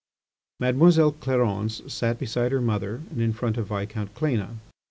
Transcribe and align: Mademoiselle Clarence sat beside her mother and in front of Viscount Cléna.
Mademoiselle 0.59 1.11
Clarence 1.11 1.83
sat 1.85 2.17
beside 2.17 2.51
her 2.51 2.59
mother 2.59 3.03
and 3.11 3.21
in 3.21 3.31
front 3.31 3.55
of 3.55 3.67
Viscount 3.67 4.11
Cléna. 4.15 4.55